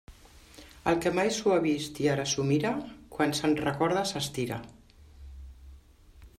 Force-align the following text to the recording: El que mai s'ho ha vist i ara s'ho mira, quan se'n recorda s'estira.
El 0.91 0.95
que 1.03 1.11
mai 1.17 1.29
s'ho 1.35 1.53
ha 1.55 1.59
vist 1.65 2.01
i 2.05 2.09
ara 2.15 2.25
s'ho 2.33 2.47
mira, 2.53 2.73
quan 3.17 3.37
se'n 3.41 3.55
recorda 3.63 4.07
s'estira. 4.15 4.61